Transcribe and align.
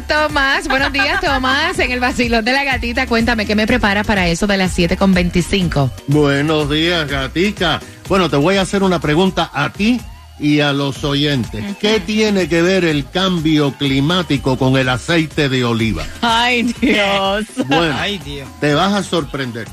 Tomás, 0.00 0.64
llegó 0.64 0.68
Tomás. 0.68 0.68
Buenos 0.68 0.92
días, 0.92 1.20
Tomás, 1.20 1.78
en 1.78 1.90
el 1.92 2.00
vacilón 2.00 2.44
de 2.44 2.52
la 2.52 2.64
gatita. 2.64 3.06
Cuéntame, 3.06 3.46
¿qué 3.46 3.54
me 3.54 3.66
preparas 3.66 4.06
para 4.06 4.26
eso 4.28 4.46
de 4.46 4.56
las 4.56 4.72
7 4.72 4.96
con 4.96 5.12
25? 5.14 5.90
Buenos 6.06 6.70
días, 6.70 7.08
gatica. 7.08 7.80
Bueno, 8.08 8.28
te 8.30 8.36
voy 8.36 8.56
a 8.56 8.62
hacer 8.62 8.82
una 8.82 9.00
pregunta 9.00 9.50
a 9.52 9.70
ti 9.72 10.00
y 10.38 10.60
a 10.60 10.72
los 10.72 11.04
oyentes. 11.04 11.76
¿Qué 11.80 12.00
tiene 12.00 12.48
que 12.48 12.62
ver 12.62 12.84
el 12.84 13.08
cambio 13.10 13.72
climático 13.78 14.56
con 14.58 14.76
el 14.76 14.88
aceite 14.88 15.48
de 15.48 15.64
oliva? 15.64 16.04
Ay, 16.20 16.62
Dios. 16.80 17.44
Bueno, 17.66 17.94
Ay, 17.98 18.18
Dios. 18.18 18.48
te 18.60 18.74
vas 18.74 18.92
a 18.92 19.02
sorprender. 19.02 19.68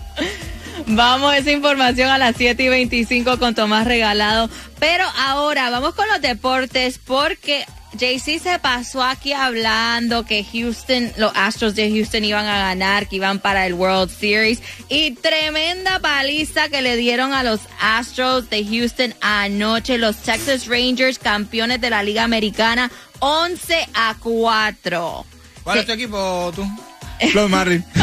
Vamos, 0.88 1.36
esa 1.36 1.52
información 1.52 2.10
a 2.10 2.18
las 2.18 2.36
7 2.36 2.64
y 2.64 2.70
25 2.70 3.38
con 3.40 3.54
Tomás 3.56 3.86
Regalado. 3.86 4.50
Pero 4.80 5.06
ahora 5.20 5.70
vamos 5.70 5.94
con 5.94 6.08
los 6.08 6.22
deportes 6.22 7.00
porque 7.04 7.66
JC 7.94 8.40
se 8.40 8.60
pasó 8.60 9.04
aquí 9.04 9.34
hablando 9.34 10.24
que 10.26 10.44
Houston, 10.44 11.12
los 11.18 11.32
Astros 11.36 11.76
de 11.76 11.90
Houston 11.90 12.24
iban 12.24 12.46
a 12.46 12.60
ganar, 12.60 13.08
que 13.08 13.16
iban 13.16 13.40
para 13.40 13.66
el 13.66 13.74
World 13.74 14.12
Series. 14.12 14.62
Y 14.90 15.12
tremenda 15.12 16.00
paliza 16.00 16.70
que 16.70 16.82
le 16.82 16.96
dieron 16.98 17.34
a 17.34 17.44
los 17.44 17.62
Astros 17.82 18.50
de 18.50 18.64
Houston 18.66 19.16
anoche. 19.22 19.98
Los 19.98 20.18
Texas 20.18 20.68
Rangers, 20.68 21.18
campeones 21.18 21.82
de 21.82 21.90
la 21.90 22.04
Liga 22.04 22.24
Americana, 22.24 22.92
11 23.20 23.90
a 23.94 24.16
4. 24.20 25.26
¿Cuál 25.64 25.80
es 25.80 25.86
tu 25.86 25.92
equipo, 25.92 26.52
tú? 26.56 26.66
Los 27.34 27.50
Marlins. 27.50 27.86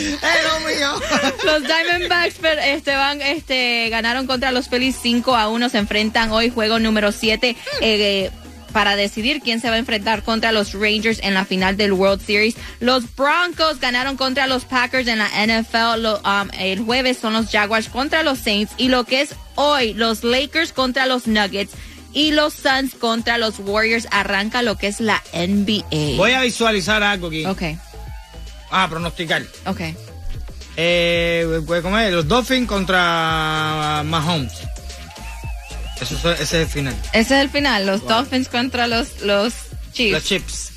¡Eh, 0.00 0.76
mío! 0.76 1.00
Los 1.44 1.62
Diamondbacks 1.62 2.36
este, 2.64 2.94
van, 2.94 3.22
este, 3.22 3.88
ganaron 3.90 4.26
contra 4.26 4.52
los 4.52 4.68
Phillies 4.68 4.96
5 5.02 5.34
a 5.36 5.48
1. 5.48 5.68
Se 5.68 5.78
enfrentan 5.78 6.30
hoy, 6.32 6.50
juego 6.50 6.78
número 6.78 7.12
7. 7.12 7.56
eh, 7.80 8.30
para 8.72 8.94
decidir 8.94 9.40
quién 9.42 9.60
se 9.60 9.68
va 9.68 9.74
a 9.74 9.78
enfrentar 9.78 10.22
contra 10.22 10.52
los 10.52 10.74
Rangers 10.74 11.18
en 11.24 11.34
la 11.34 11.44
final 11.44 11.76
del 11.76 11.92
World 11.92 12.24
Series. 12.24 12.54
Los 12.78 13.02
Broncos 13.16 13.80
ganaron 13.80 14.16
contra 14.16 14.46
los 14.46 14.64
Packers 14.64 15.08
en 15.08 15.18
la 15.18 15.28
NFL. 15.44 16.00
Lo- 16.00 16.20
um, 16.20 16.48
el 16.56 16.78
jueves 16.78 17.18
son 17.18 17.32
los 17.32 17.50
Jaguars 17.50 17.88
contra 17.88 18.22
los 18.22 18.38
Saints. 18.38 18.72
Y 18.76 18.86
lo 18.86 19.02
que 19.02 19.22
es 19.22 19.34
hoy, 19.56 19.92
los 19.94 20.22
Lakers 20.22 20.72
contra 20.72 21.06
los 21.06 21.26
Nuggets. 21.26 21.72
Y 22.12 22.30
los 22.30 22.54
Suns 22.54 22.94
contra 22.94 23.38
los 23.38 23.58
Warriors. 23.58 24.06
Arranca 24.12 24.62
lo 24.62 24.78
que 24.78 24.86
es 24.86 25.00
la 25.00 25.20
NBA. 25.32 26.16
Voy 26.16 26.30
a 26.30 26.42
visualizar 26.42 27.02
algo 27.02 27.26
aquí. 27.26 27.44
Ok, 27.46 27.62
Ah, 28.70 28.86
pronosticar. 28.88 29.42
ok. 29.66 29.80
Eh, 30.76 31.60
pues, 31.66 31.82
¿cómo 31.82 31.98
es? 31.98 32.12
Los 32.12 32.26
Dolphins 32.28 32.66
contra 32.68 34.02
Mahomes. 34.06 34.52
Eso, 36.00 36.14
es- 36.14 36.40
ese 36.40 36.42
es 36.42 36.52
el 36.54 36.66
final. 36.68 36.94
Ese 37.12 37.34
es 37.36 37.42
el 37.42 37.50
final. 37.50 37.84
Los 37.86 38.06
Dolphins 38.06 38.48
contra 38.48 38.86
los, 38.86 39.20
los 39.22 39.52
Chiefs. 39.92 40.12
Los 40.12 40.24
Chips. 40.24 40.72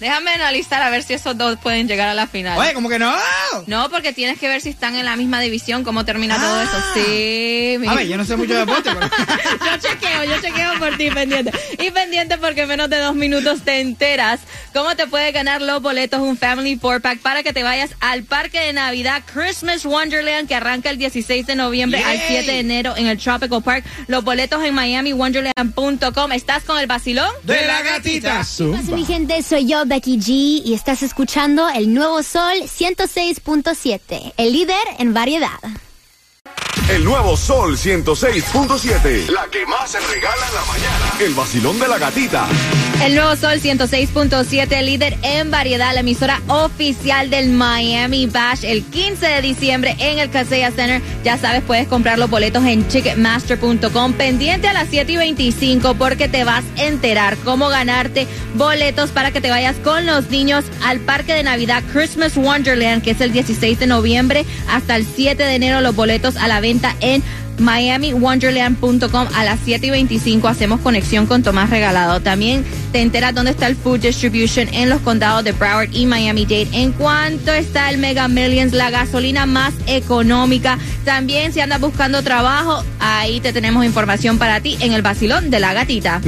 Déjame 0.00 0.30
analizar 0.30 0.80
a 0.82 0.90
ver 0.90 1.02
si 1.02 1.14
esos 1.14 1.36
dos 1.36 1.58
pueden 1.58 1.88
llegar 1.88 2.08
a 2.08 2.14
la 2.14 2.26
final. 2.28 2.56
Oye, 2.58 2.72
¿cómo 2.72 2.88
que 2.88 2.98
no? 3.00 3.12
No, 3.66 3.90
porque 3.90 4.12
tienes 4.12 4.38
que 4.38 4.46
ver 4.48 4.60
si 4.60 4.68
están 4.68 4.94
en 4.94 5.04
la 5.04 5.16
misma 5.16 5.40
división, 5.40 5.82
cómo 5.82 6.04
termina 6.04 6.36
todo 6.36 6.54
Ah. 6.60 6.62
eso. 6.62 6.78
Sí, 6.94 7.76
mi- 7.78 7.88
A 7.88 7.94
ver, 7.94 8.06
yo 8.06 8.16
no 8.16 8.24
sé 8.24 8.36
mucho 8.36 8.52
de 8.54 8.60
deporte, 8.60 8.90
pero... 8.94 9.10
yo 9.66 9.76
chequeo, 9.88 10.24
yo 10.24 10.40
chequeo 10.40 10.78
por 10.78 10.96
ti, 10.96 11.10
pendiente. 11.10 11.50
Y 11.78 11.90
pendiente 11.90 12.38
porque 12.38 12.62
en 12.62 12.68
menos 12.68 12.88
de 12.90 12.98
dos 12.98 13.14
minutos 13.16 13.62
te 13.64 13.80
enteras 13.80 14.40
cómo 14.72 14.94
te 14.94 15.06
puedes 15.08 15.32
ganar 15.34 15.62
los 15.62 15.82
boletos, 15.82 16.20
un 16.20 16.36
Family 16.36 16.76
Four 16.76 17.00
Pack 17.00 17.18
para 17.18 17.42
que 17.42 17.52
te 17.52 17.64
vayas 17.64 17.90
al 18.00 18.22
Parque 18.22 18.60
de 18.60 18.72
Navidad 18.72 19.22
Christmas 19.32 19.84
Wonderland 19.84 20.46
que 20.46 20.54
arranca 20.54 20.90
el 20.90 20.98
16 20.98 21.44
de 21.46 21.56
noviembre 21.56 22.04
al 22.04 22.16
Yay. 22.18 22.26
7 22.28 22.52
de 22.52 22.58
enero 22.60 22.94
en 22.96 23.06
el 23.08 23.18
Tropical 23.18 23.62
Park. 23.64 23.84
Los 24.06 24.22
boletos 24.22 24.62
en 24.64 24.74
miamiwonderland.com. 24.76 26.32
¿Estás 26.32 26.62
con 26.62 26.78
el 26.78 26.86
vacilón? 26.86 27.30
¡De 27.42 27.66
la 27.66 27.82
gatita! 27.82 28.42
Mi 28.92 29.04
gente, 29.04 29.42
soy 29.42 29.66
yo, 29.66 29.84
Becky 29.88 30.18
G, 30.18 30.62
y 30.64 30.74
estás 30.74 31.02
escuchando 31.02 31.68
el 31.68 31.92
nuevo 31.92 32.22
Sol 32.22 32.54
106.7, 32.62 34.34
el 34.36 34.52
líder 34.52 34.76
en 34.98 35.14
variedad. 35.14 35.58
El 36.90 37.04
nuevo 37.04 37.36
Sol 37.36 37.76
106.7. 37.76 39.28
La 39.28 39.46
que 39.50 39.66
más 39.66 39.90
se 39.90 40.00
regala 40.00 40.46
en 40.48 40.54
la 40.54 40.64
mañana. 40.64 41.14
El 41.20 41.34
vacilón 41.34 41.78
de 41.78 41.88
la 41.88 41.98
gatita. 41.98 42.46
El 43.00 43.14
nuevo 43.14 43.36
Sol 43.36 43.60
106.7, 43.60 44.82
líder 44.82 45.16
en 45.22 45.52
variedad, 45.52 45.94
la 45.94 46.00
emisora 46.00 46.42
oficial 46.48 47.30
del 47.30 47.48
Miami 47.48 48.26
Bash, 48.26 48.64
el 48.64 48.82
15 48.82 49.24
de 49.24 49.40
diciembre 49.40 49.96
en 50.00 50.18
el 50.18 50.30
Casella 50.30 50.72
Center. 50.72 51.00
Ya 51.22 51.38
sabes, 51.38 51.62
puedes 51.62 51.86
comprar 51.86 52.18
los 52.18 52.28
boletos 52.28 52.64
en 52.64 52.82
Ticketmaster.com. 52.82 54.14
Pendiente 54.14 54.66
a 54.66 54.72
las 54.72 54.88
7 54.88 55.12
y 55.12 55.16
25 55.16 55.94
porque 55.94 56.28
te 56.28 56.42
vas 56.42 56.64
a 56.76 56.84
enterar 56.84 57.36
cómo 57.44 57.68
ganarte 57.68 58.26
boletos 58.56 59.10
para 59.10 59.30
que 59.30 59.40
te 59.40 59.50
vayas 59.50 59.76
con 59.76 60.04
los 60.04 60.28
niños 60.28 60.64
al 60.84 60.98
Parque 60.98 61.34
de 61.34 61.44
Navidad 61.44 61.84
Christmas 61.92 62.36
Wonderland, 62.36 63.02
que 63.02 63.12
es 63.12 63.20
el 63.20 63.32
16 63.32 63.78
de 63.78 63.86
noviembre 63.86 64.44
hasta 64.68 64.96
el 64.96 65.06
7 65.06 65.40
de 65.42 65.54
enero. 65.54 65.80
Los 65.80 65.94
boletos 65.94 66.36
a 66.36 66.48
la 66.48 66.58
venta 66.58 66.96
en 67.00 67.22
miamiwonderland.com 67.58 69.28
a 69.34 69.44
las 69.44 69.58
7 69.64 69.86
y 69.86 69.90
25 69.90 70.48
hacemos 70.48 70.80
conexión 70.80 71.26
con 71.26 71.42
Tomás 71.42 71.70
Regalado. 71.70 72.20
También 72.20 72.64
te 72.92 73.00
enteras 73.00 73.34
dónde 73.34 73.52
está 73.52 73.66
el 73.66 73.76
Food 73.76 74.00
Distribution 74.00 74.68
en 74.72 74.90
los 74.90 75.00
condados 75.00 75.44
de 75.44 75.52
Broward 75.52 75.90
y 75.92 76.06
Miami-Dade. 76.06 76.68
En 76.72 76.92
cuanto 76.92 77.52
está 77.52 77.90
el 77.90 77.98
Mega 77.98 78.28
Millions, 78.28 78.72
la 78.72 78.90
gasolina 78.90 79.46
más 79.46 79.74
económica. 79.86 80.78
También 81.04 81.52
si 81.52 81.60
andas 81.60 81.80
buscando 81.80 82.22
trabajo, 82.22 82.82
ahí 83.00 83.40
te 83.40 83.52
tenemos 83.52 83.84
información 83.84 84.38
para 84.38 84.60
ti 84.60 84.76
en 84.80 84.92
el 84.92 85.02
vacilón 85.02 85.50
de 85.50 85.60
la 85.60 85.72
gatita. 85.72 86.20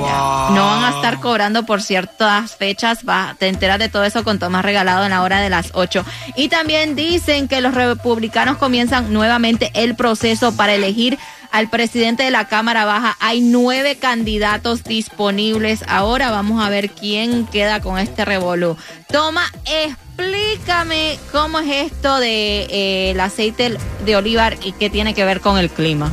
Wow. 0.00 0.54
No 0.54 0.66
van 0.66 0.84
a 0.84 0.90
estar 0.96 1.20
cobrando 1.20 1.64
por 1.64 1.82
ciertas 1.82 2.56
fechas. 2.56 3.00
Va, 3.08 3.36
te 3.38 3.48
enteras 3.48 3.78
de 3.78 3.88
todo 3.88 4.04
eso 4.04 4.24
con 4.24 4.38
Tomás 4.38 4.64
Regalado 4.64 5.04
en 5.04 5.10
la 5.10 5.22
hora 5.22 5.40
de 5.40 5.50
las 5.50 5.70
8. 5.74 6.04
Y 6.36 6.48
también 6.48 6.94
dicen 6.94 7.48
que 7.48 7.60
los 7.60 7.74
republicanos 7.74 8.58
comienzan 8.58 9.12
nuevamente 9.12 9.70
el 9.74 9.94
proceso 9.94 10.56
para 10.56 10.74
elegir 10.74 11.18
al 11.52 11.68
presidente 11.68 12.24
de 12.24 12.30
la 12.30 12.48
Cámara 12.48 12.84
Baja. 12.84 13.16
Hay 13.20 13.42
nueve 13.42 13.96
candidatos 13.96 14.82
disponibles. 14.82 15.84
Ahora 15.86 16.30
vamos 16.30 16.64
a 16.64 16.70
ver 16.70 16.90
quién 16.90 17.46
queda 17.46 17.80
con 17.80 17.98
este 17.98 18.24
revolú. 18.24 18.76
Toma, 19.10 19.44
explícame 19.66 21.18
cómo 21.30 21.60
es 21.60 21.92
esto 21.92 22.18
de 22.18 22.62
eh, 22.62 23.10
el 23.10 23.20
aceite 23.20 23.76
de 24.04 24.16
oliva 24.16 24.50
y 24.64 24.72
qué 24.72 24.90
tiene 24.90 25.14
que 25.14 25.24
ver 25.24 25.40
con 25.40 25.58
el 25.58 25.70
clima. 25.70 26.10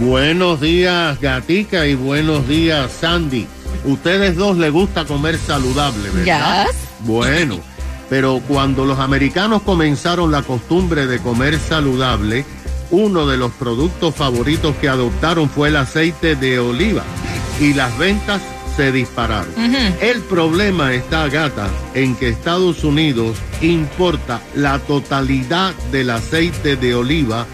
Buenos 0.00 0.60
días, 0.60 1.18
Gatica, 1.20 1.86
y 1.86 1.94
buenos 1.94 2.46
días, 2.46 2.92
Sandy. 3.00 3.46
Ustedes 3.84 4.36
dos 4.36 4.58
les 4.58 4.70
gusta 4.70 5.06
comer 5.06 5.38
saludable, 5.38 6.10
¿verdad? 6.10 6.66
Yes. 6.66 6.76
Bueno, 7.00 7.60
pero 8.10 8.42
cuando 8.46 8.84
los 8.84 8.98
americanos 8.98 9.62
comenzaron 9.62 10.30
la 10.30 10.42
costumbre 10.42 11.06
de 11.06 11.18
comer 11.18 11.58
saludable, 11.58 12.44
uno 12.90 13.26
de 13.26 13.38
los 13.38 13.52
productos 13.52 14.14
favoritos 14.14 14.76
que 14.76 14.88
adoptaron 14.88 15.48
fue 15.48 15.68
el 15.68 15.76
aceite 15.76 16.36
de 16.36 16.58
oliva 16.58 17.02
y 17.58 17.72
las 17.72 17.96
ventas 17.96 18.42
se 18.76 18.92
dispararon. 18.92 19.48
El 20.02 20.20
problema 20.20 20.92
está, 20.92 21.28
gata, 21.28 21.68
en 21.94 22.14
que 22.14 22.28
Estados 22.28 22.84
Unidos 22.84 23.38
importa 23.62 24.42
la 24.54 24.78
totalidad 24.78 25.74
del 25.90 26.10
aceite 26.10 26.76
de 26.76 26.94
oliva 26.94 27.46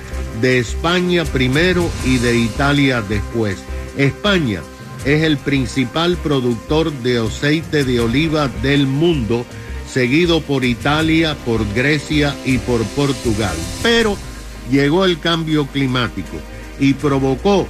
de 0.42 0.58
España 0.58 1.24
primero 1.24 1.88
y 2.04 2.18
de 2.18 2.36
Italia 2.36 3.00
después. 3.00 3.58
España 3.96 4.60
es 5.04 5.22
el 5.22 5.38
principal 5.38 6.16
productor 6.16 6.92
de 6.92 7.18
aceite 7.18 7.84
de 7.84 8.00
oliva 8.00 8.48
del 8.60 8.86
mundo, 8.86 9.46
seguido 9.88 10.40
por 10.40 10.64
Italia, 10.64 11.36
por 11.46 11.60
Grecia 11.72 12.36
y 12.44 12.58
por 12.58 12.84
Portugal. 12.88 13.56
Pero 13.82 14.16
llegó 14.70 15.04
el 15.04 15.20
cambio 15.20 15.66
climático 15.66 16.36
y 16.80 16.94
provocó 16.94 17.68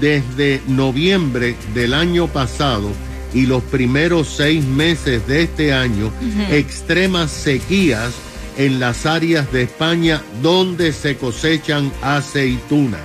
desde 0.00 0.62
noviembre 0.68 1.56
del 1.74 1.92
año 1.92 2.28
pasado 2.28 2.90
y 3.34 3.46
los 3.46 3.62
primeros 3.64 4.28
seis 4.28 4.64
meses 4.64 5.26
de 5.26 5.42
este 5.42 5.72
año 5.72 6.12
extremas 6.50 7.30
sequías 7.32 8.12
en 8.56 8.80
las 8.80 9.06
áreas 9.06 9.50
de 9.52 9.62
España 9.62 10.22
donde 10.42 10.92
se 10.92 11.16
cosechan 11.16 11.92
aceitunas. 12.02 13.00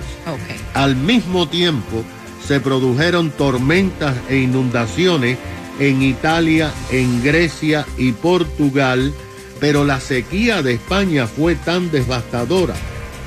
Al 0.74 0.96
mismo 0.96 1.48
tiempo 1.48 2.04
se 2.46 2.60
produjeron 2.60 3.30
tormentas 3.30 4.14
e 4.28 4.38
inundaciones 4.38 5.38
en 5.78 6.02
Italia, 6.02 6.72
en 6.90 7.22
Grecia 7.22 7.86
y 7.96 8.12
Portugal, 8.12 9.12
pero 9.60 9.84
la 9.84 10.00
sequía 10.00 10.62
de 10.62 10.74
España 10.74 11.26
fue 11.26 11.54
tan 11.54 11.90
devastadora 11.90 12.74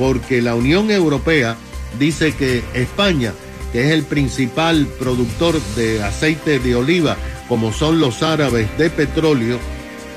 porque 0.01 0.41
la 0.41 0.55
Unión 0.55 0.89
Europea 0.89 1.55
dice 1.99 2.33
que 2.33 2.63
España, 2.73 3.33
que 3.71 3.85
es 3.85 3.91
el 3.91 4.01
principal 4.03 4.87
productor 4.97 5.61
de 5.75 6.01
aceite 6.01 6.57
de 6.57 6.75
oliva, 6.75 7.17
como 7.47 7.71
son 7.71 7.99
los 7.99 8.23
árabes 8.23 8.67
de 8.79 8.89
petróleo, 8.89 9.59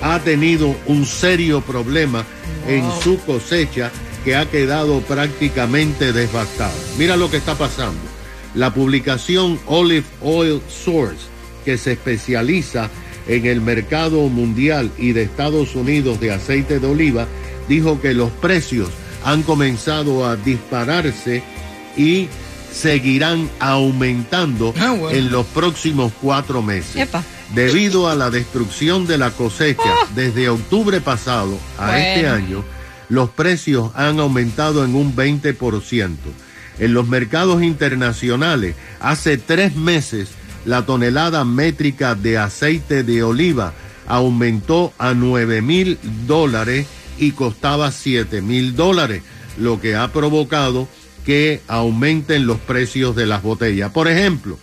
ha 0.04 0.18
tenido 0.20 0.76
un 0.86 1.06
serio 1.06 1.62
problema 1.62 2.24
en 2.68 2.84
su 3.02 3.18
cosecha 3.24 3.90
que 4.22 4.36
ha 4.36 4.44
quedado 4.50 5.00
prácticamente 5.00 6.12
devastada. 6.12 6.74
Mira 6.98 7.16
lo 7.16 7.30
que 7.30 7.38
está 7.38 7.54
pasando. 7.54 8.00
La 8.54 8.72
publicación 8.72 9.58
Olive 9.66 10.04
Oil 10.20 10.60
Source, 10.68 11.24
que 11.64 11.78
se 11.78 11.92
especializa 11.92 12.90
en 13.26 13.46
el 13.46 13.62
mercado 13.62 14.28
mundial 14.28 14.90
y 14.98 15.12
de 15.12 15.22
Estados 15.22 15.74
Unidos 15.74 16.20
de 16.20 16.32
aceite 16.32 16.78
de 16.80 16.86
oliva, 16.86 17.26
dijo 17.68 17.98
que 18.02 18.12
los 18.12 18.30
precios 18.30 18.90
han 19.24 19.42
comenzado 19.42 20.26
a 20.26 20.36
dispararse 20.36 21.42
y 21.96 22.28
seguirán 22.70 23.48
aumentando 23.58 24.74
Ah, 24.78 24.92
bueno. 24.92 25.16
en 25.18 25.30
los 25.32 25.46
próximos 25.46 26.12
cuatro 26.20 26.60
meses. 26.60 26.96
Epa. 26.96 27.22
Debido 27.52 28.08
a 28.08 28.14
la 28.14 28.30
destrucción 28.30 29.06
de 29.06 29.18
la 29.18 29.30
cosecha 29.30 29.92
desde 30.14 30.48
octubre 30.48 31.00
pasado 31.00 31.58
a 31.78 31.86
Bueno. 31.86 31.98
este 31.98 32.28
año, 32.28 32.64
los 33.08 33.30
precios 33.30 33.90
han 33.94 34.18
aumentado 34.18 34.84
en 34.84 34.94
un 34.94 35.14
20%. 35.14 36.16
En 36.78 36.94
los 36.94 37.06
mercados 37.06 37.62
internacionales, 37.62 38.74
hace 39.00 39.36
tres 39.36 39.76
meses, 39.76 40.30
la 40.64 40.86
tonelada 40.86 41.44
métrica 41.44 42.14
de 42.14 42.38
aceite 42.38 43.04
de 43.04 43.22
oliva 43.22 43.72
aumentó 44.06 44.92
a 44.98 45.14
9 45.14 45.62
mil 45.62 45.98
dólares 46.26 46.86
y 47.18 47.32
costaba 47.32 47.92
7 47.92 48.40
mil 48.42 48.74
dólares, 48.74 49.22
lo 49.58 49.80
que 49.80 49.94
ha 49.94 50.08
provocado 50.08 50.88
que 51.24 51.62
aumenten 51.68 52.46
los 52.46 52.58
precios 52.58 53.14
de 53.16 53.26
las 53.26 53.42
botellas. 53.42 53.92
Por 53.92 54.08
ejemplo, 54.08 54.58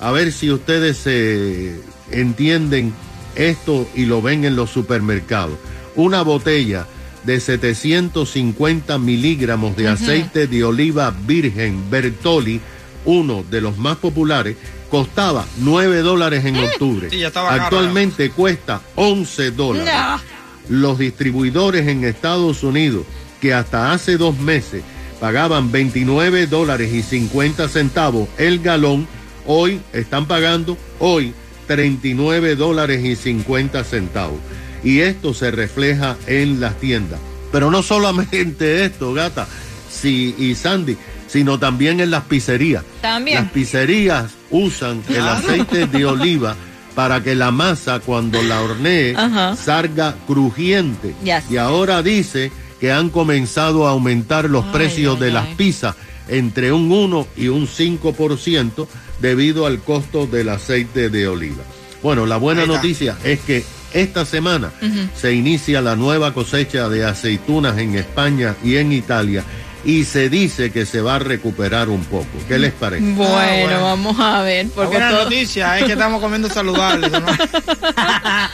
a 0.00 0.12
ver 0.12 0.32
si 0.32 0.50
ustedes 0.50 1.02
eh, 1.06 1.80
entienden 2.10 2.92
esto 3.34 3.88
y 3.94 4.04
lo 4.06 4.22
ven 4.22 4.44
en 4.44 4.56
los 4.56 4.70
supermercados. 4.70 5.58
Una 5.96 6.22
botella 6.22 6.86
de 7.24 7.40
750 7.40 8.98
miligramos 8.98 9.76
de 9.76 9.88
aceite 9.88 10.46
de 10.46 10.64
oliva 10.64 11.10
virgen 11.26 11.90
Bertoli, 11.90 12.60
uno 13.04 13.44
de 13.50 13.60
los 13.60 13.78
más 13.78 13.96
populares, 13.96 14.56
costaba 14.90 15.44
9 15.58 15.98
dólares 16.02 16.44
en 16.44 16.56
octubre. 16.56 17.10
Sí, 17.10 17.22
estaba 17.22 17.48
caro, 17.50 17.62
Actualmente 17.64 18.30
cuesta 18.30 18.80
11 18.94 19.50
dólares 19.52 19.92
No. 19.92 20.78
los 20.78 20.98
distribuidores 20.98 21.88
en 21.88 22.04
Estados 22.04 22.62
Unidos 22.62 23.04
que 23.40 23.52
hasta 23.52 23.92
hace 23.92 24.16
dos 24.16 24.38
meses 24.38 24.82
pagaban 25.20 25.72
29 25.72 26.46
dólares 26.46 26.92
y 26.92 27.02
50 27.02 27.68
centavos 27.68 28.28
el 28.38 28.60
galón, 28.60 29.06
hoy 29.46 29.80
están 29.92 30.26
pagando 30.26 30.76
hoy 30.98 31.34
39 31.66 32.56
dólares 32.56 33.04
y 33.04 33.16
50 33.16 33.84
centavos. 33.84 34.38
Y 34.82 35.00
esto 35.00 35.34
se 35.34 35.50
refleja 35.50 36.16
en 36.26 36.60
las 36.60 36.78
tiendas. 36.78 37.20
Pero 37.52 37.70
no 37.70 37.82
solamente 37.82 38.84
esto, 38.84 39.14
gata 39.14 39.46
sí, 39.94 40.34
y 40.38 40.54
Sandy, 40.54 40.96
sino 41.26 41.58
también 41.58 42.00
en 42.00 42.10
las 42.10 42.24
pizzerías. 42.24 42.84
También. 43.00 43.42
Las 43.42 43.52
pizzerías 43.52 44.32
usan 44.50 45.02
el 45.08 45.26
aceite 45.26 45.86
de 45.86 46.04
oliva 46.06 46.56
para 46.94 47.22
que 47.22 47.34
la 47.34 47.50
masa 47.50 48.00
cuando 48.00 48.42
la 48.42 48.60
hornee 48.60 49.16
salga 49.56 50.14
crujiente. 50.26 51.14
Yes. 51.24 51.50
Y 51.50 51.56
ahora 51.56 52.02
dice 52.02 52.52
que 52.80 52.92
han 52.92 53.10
comenzado 53.10 53.86
a 53.86 53.90
aumentar 53.90 54.48
los 54.48 54.64
Ay, 54.66 54.70
precios 54.72 55.16
ay, 55.16 55.24
de 55.24 55.30
las 55.32 55.46
pizzas 55.56 55.96
entre 56.28 56.72
un 56.72 56.90
1 56.90 57.26
y 57.36 57.48
un 57.48 57.66
5% 57.66 58.86
debido 59.20 59.66
al 59.66 59.80
costo 59.80 60.26
del 60.26 60.48
aceite 60.48 61.08
de 61.10 61.28
oliva. 61.28 61.62
Bueno, 62.02 62.26
la 62.26 62.36
buena 62.36 62.66
noticia 62.66 63.16
es 63.24 63.40
que 63.40 63.64
esta 63.94 64.24
semana 64.24 64.72
se 65.14 65.32
inicia 65.34 65.80
la 65.80 65.96
nueva 65.96 66.34
cosecha 66.34 66.88
de 66.88 67.04
aceitunas 67.04 67.78
en 67.78 67.94
España 67.94 68.56
y 68.62 68.76
en 68.76 68.92
Italia 68.92 69.44
y 69.84 70.04
se 70.04 70.28
dice 70.28 70.70
que 70.72 70.86
se 70.86 71.00
va 71.00 71.16
a 71.16 71.18
recuperar 71.18 71.88
un 71.88 72.04
poco. 72.04 72.26
¿Qué 72.48 72.58
les 72.58 72.72
parece? 72.72 73.04
Bueno, 73.04 73.34
Ah, 73.34 73.56
bueno. 73.62 73.82
vamos 73.82 74.16
a 74.20 74.42
ver. 74.42 74.66
La 74.66 74.72
Porque 74.72 74.90
buena 74.96 75.10
todo- 75.10 75.24
noticia 75.24 75.78
es 75.78 75.84
que 75.84 75.92
estamos 75.92 76.20
comiendo 76.20 76.48
saludables. 76.48 77.10
¿no? 77.10 77.18
Ay, 77.96 78.48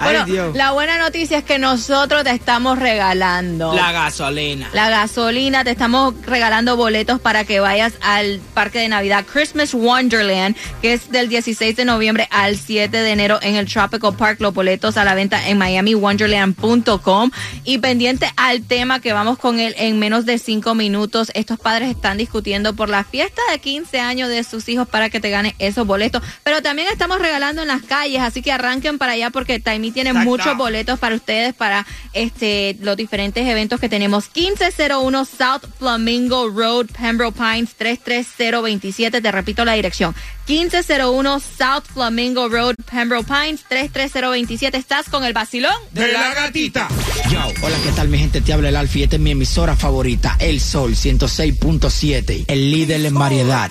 Bueno, 0.00 0.24
Dios. 0.26 0.56
la 0.56 0.72
buena 0.72 0.98
noticia 0.98 1.38
es 1.38 1.44
que 1.44 1.58
nosotros 1.58 2.22
te 2.24 2.30
estamos 2.30 2.78
regalando. 2.78 3.74
La 3.74 3.92
gasolina. 3.92 4.68
La 4.74 4.88
gasolina, 4.90 5.64
te 5.64 5.70
estamos 5.70 6.14
regalando 6.26 6.76
boletos 6.76 7.20
para 7.20 7.44
que 7.44 7.60
vayas 7.60 7.94
al 8.02 8.40
parque 8.54 8.78
de 8.80 8.88
Navidad 8.88 9.24
Christmas 9.30 9.74
Wonderland, 9.74 10.54
que 10.82 10.92
es 10.92 11.10
del 11.10 11.28
16 11.28 11.76
de 11.76 11.84
noviembre 11.84 12.28
al 12.30 12.56
7 12.56 12.96
de 12.96 13.10
enero 13.10 13.38
en 13.42 13.56
el 13.56 13.66
Tropical 13.66 14.14
Park. 14.14 14.40
Los 14.40 14.54
boletos 14.54 14.96
a 14.96 15.04
la 15.04 15.14
venta 15.14 15.48
en 15.48 15.58
miamiwonderland.com. 15.58 17.30
Y 17.64 17.78
pendiente 17.78 18.30
al 18.36 18.62
tema 18.62 19.00
que 19.00 19.12
vamos 19.12 19.38
con 19.38 19.58
él 19.58 19.74
en 19.78 19.98
menos 19.98 20.26
de 20.26 20.38
cinco 20.38 20.74
minutos. 20.76 21.30
Estos 21.34 21.58
padres 21.58 21.90
están 21.90 22.18
discutiendo 22.18 22.74
por 22.74 22.88
la 22.88 23.04
fiesta 23.04 23.42
de 23.50 23.58
15 23.58 23.98
años 24.00 24.28
de 24.28 24.44
sus 24.44 24.68
hijos 24.68 24.86
para 24.88 25.10
que 25.10 25.20
te 25.20 25.30
ganes 25.30 25.54
esos 25.58 25.86
boletos. 25.86 26.22
Pero 26.44 26.62
también 26.62 26.88
estamos 26.92 27.18
regalando 27.18 27.62
en 27.62 27.68
las 27.68 27.82
calles, 27.82 28.20
así 28.20 28.42
que 28.42 28.52
arranquen 28.52 28.98
para 28.98 29.12
allá 29.12 29.30
porque 29.30 29.58
Taimi 29.60 29.90
tiene 29.90 30.10
Exacto. 30.10 30.30
muchos 30.30 30.56
boletos 30.56 30.98
para 30.98 31.16
ustedes 31.16 31.54
para 31.54 31.86
este 32.12 32.76
los 32.80 32.96
diferentes 32.96 33.46
eventos 33.46 33.80
que 33.80 33.88
tenemos. 33.88 34.30
1501 34.34 35.24
South 35.24 35.62
Flamingo 35.78 36.48
Road, 36.48 36.86
Pembroke 36.98 37.36
Pines 37.36 37.74
33027. 37.76 39.20
Te 39.20 39.32
repito 39.32 39.64
la 39.64 39.72
dirección. 39.74 40.14
1501 40.48 41.40
South 41.40 41.84
Flamingo 41.92 42.48
Road, 42.48 42.76
Pembroke 42.90 43.26
Pines 43.26 43.64
33027. 43.68 44.76
Estás 44.76 45.08
con 45.08 45.24
el 45.24 45.32
vacilón. 45.32 45.74
De 45.92 46.12
la 46.12 46.34
gatita. 46.34 46.88
Yo, 47.30 47.40
hola, 47.62 47.76
¿qué 47.82 47.90
tal 47.92 48.08
mi 48.08 48.18
gente? 48.18 48.40
Te 48.40 48.52
habla 48.52 48.68
el 48.68 48.76
Alfie, 48.76 49.04
esta 49.04 49.16
es 49.16 49.22
mi 49.22 49.32
emisora 49.32 49.74
favorita, 49.74 50.36
El 50.38 50.60
Sol 50.66 50.96
106.7, 50.96 52.44
el 52.48 52.70
líder 52.72 53.06
en 53.06 53.14
variedad. 53.14 53.70